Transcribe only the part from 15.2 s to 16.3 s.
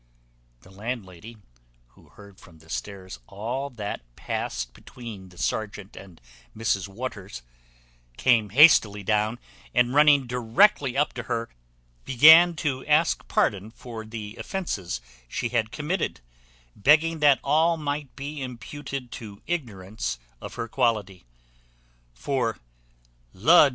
she had committed,